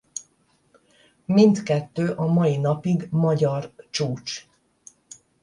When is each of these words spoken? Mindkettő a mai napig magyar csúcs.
Mindkettő 1.25 2.11
a 2.11 2.25
mai 2.25 2.57
napig 2.57 3.07
magyar 3.11 3.71
csúcs. 3.89 4.45